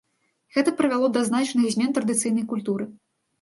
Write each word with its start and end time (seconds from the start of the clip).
Гэта 0.55 0.71
прывяло 0.79 1.09
да 1.17 1.21
значных 1.27 1.69
змен 1.75 1.93
традыцыйнай 1.99 2.47
культуры. 2.55 2.89